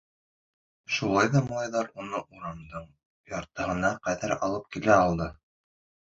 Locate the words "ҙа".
1.35-1.41